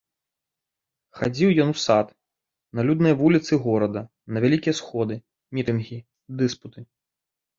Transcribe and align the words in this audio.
Хадзіў 1.19 1.49
ён 1.65 1.73
у 1.73 1.77
сад, 1.87 2.07
на 2.79 2.87
людныя 2.87 3.15
вуліцы 3.21 3.53
горада, 3.67 4.01
на 4.37 4.43
вялікія 4.45 4.75
сходы, 4.79 5.15
мітынгі, 5.59 5.99
дыспуты. 6.41 6.79